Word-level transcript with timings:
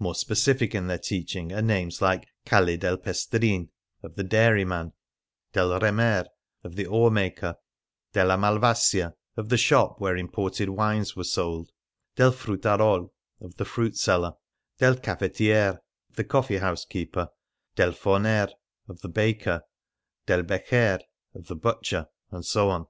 More 0.00 0.16
specific 0.16 0.74
in 0.74 0.88
their 0.88 0.98
teaching 0.98 1.52
are 1.52 1.62
names 1.62 2.02
like" 2.02 2.26
Calle 2.44 2.76
del 2.76 2.96
Pestrin" 2.96 3.68
(of 4.02 4.16
the 4.16 4.24
Dairy 4.24 4.64
man)," 4.64 4.92
del 5.52 5.70
Remer" 5.78 6.26
(of 6.64 6.74
the 6.74 6.86
Oar 6.86 7.08
maker)," 7.08 7.54
della 8.12 8.36
Malvasia" 8.36 9.14
(of 9.36 9.48
the 9.48 9.56
shop 9.56 10.00
where 10.00 10.16
imported 10.16 10.70
wines 10.70 11.14
were 11.14 11.22
sold)," 11.22 11.70
del 12.16 12.32
Fruttarol" 12.32 13.12
(of 13.40 13.54
the 13.58 13.64
Fruit 13.64 13.96
seller)," 13.96 14.32
del 14.80 14.96
Caffetier" 14.96 15.78
(of 16.10 16.16
the 16.16 16.24
Coffee 16.24 16.58
house 16.58 16.84
keeper), 16.84 17.28
"del 17.76 17.92
Forner" 17.92 18.48
(of 18.88 19.02
the 19.02 19.08
Baker), 19.08 19.62
"del 20.26 20.42
Beccher" 20.42 20.98
(of 21.32 21.46
the 21.46 21.54
Butcher), 21.54 22.08
and 22.32 22.44
so 22.44 22.70
forth. 22.70 22.88